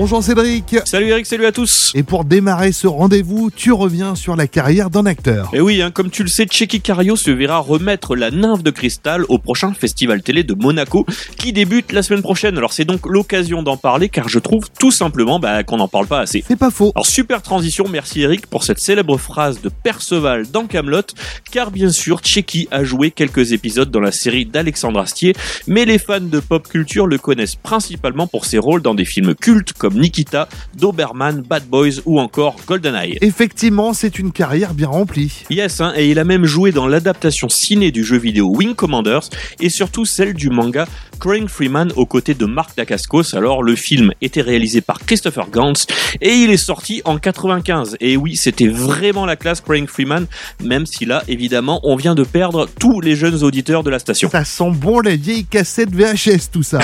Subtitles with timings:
[0.00, 0.76] Bonjour Cédric.
[0.84, 1.90] Salut Eric, salut à tous.
[1.96, 5.50] Et pour démarrer ce rendez-vous, tu reviens sur la carrière d'un acteur.
[5.52, 8.70] Et oui, hein, comme tu le sais, Checky Cario se verra remettre la nymphe de
[8.70, 11.04] cristal au prochain festival télé de Monaco
[11.36, 12.56] qui débute la semaine prochaine.
[12.56, 16.06] Alors c'est donc l'occasion d'en parler car je trouve tout simplement bah, qu'on n'en parle
[16.06, 16.44] pas assez.
[16.46, 16.92] C'est pas faux.
[16.94, 21.02] Alors super transition, merci Eric pour cette célèbre phrase de Perceval dans Camelot,
[21.50, 25.34] car bien sûr Checky a joué quelques épisodes dans la série d'Alexandre Astier,
[25.66, 29.34] mais les fans de pop culture le connaissent principalement pour ses rôles dans des films
[29.34, 33.18] cultes comme Nikita, Doberman, Bad Boys ou encore GoldenEye.
[33.20, 35.44] Effectivement, c'est une carrière bien remplie.
[35.50, 39.28] Yes, hein, et il a même joué dans l'adaptation ciné du jeu vidéo Wing Commanders
[39.60, 40.86] et surtout celle du manga
[41.20, 43.34] Crying Freeman aux côtés de Marc Dacascos.
[43.34, 45.86] Alors le film était réalisé par Christopher Gantz
[46.20, 47.96] et il est sorti en 95.
[48.00, 50.26] Et oui, c'était vraiment la classe Crying Freeman,
[50.62, 54.30] même si là, évidemment, on vient de perdre tous les jeunes auditeurs de la station.
[54.30, 56.78] Ça sent bon la vieille cassette VHS tout ça.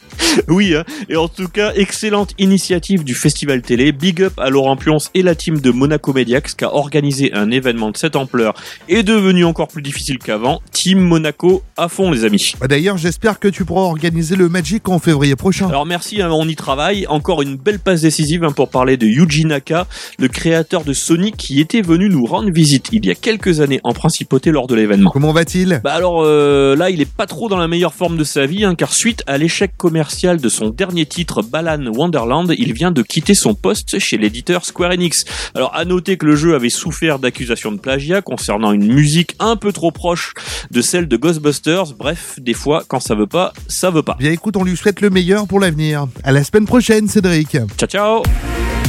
[0.48, 0.84] oui, hein.
[1.08, 3.92] et en tout cas, excellente initiative du festival télé.
[3.92, 7.50] Big up à Laurent Pionce et la team de Monaco Mediax qui a organisé un
[7.50, 8.54] événement de cette ampleur
[8.88, 10.60] et devenu encore plus difficile qu'avant.
[10.72, 12.54] Team Monaco à fond, les amis.
[12.60, 15.68] Bah, D'ailleurs, j'espère que tu pourras organiser le Magic en février prochain.
[15.68, 17.06] Alors merci, hein, on y travaille.
[17.08, 19.86] Encore une belle passe décisive hein, pour parler de Yuji Naka,
[20.18, 23.80] le créateur de Sonic qui était venu nous rendre visite il y a quelques années
[23.84, 25.10] en principauté lors de l'événement.
[25.10, 25.80] Comment va-t-il?
[25.82, 28.64] Bah alors euh, là, il est pas trop dans la meilleure forme de sa vie,
[28.64, 33.02] hein, car suite à l'échec commercial de son dernier titre, Balan Wonderland, il vient de
[33.02, 35.24] quitter son poste chez l'éditeur Square Enix.
[35.54, 39.56] Alors à noter que le jeu avait souffert d'accusations de plagiat concernant une musique un
[39.56, 40.34] peu trop proche
[40.70, 41.94] de celle de Ghostbusters.
[41.98, 44.16] Bref, des fois, quand ça veut pas, ça veut pas.
[44.18, 46.06] Bien écoute, on lui souhaite le meilleur pour l'avenir.
[46.24, 47.56] À la semaine prochaine, Cédric.
[47.76, 48.22] Ciao ciao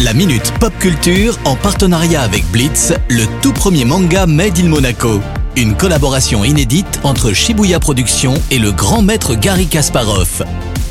[0.04, 5.22] La Minute Pop Culture en partenariat avec Blitz, le tout premier manga Made in Monaco.
[5.56, 10.44] Une collaboration inédite entre Shibuya Productions et le grand maître Gary Kasparov.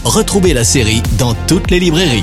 [0.05, 2.23] Retrouvez la série dans toutes les librairies.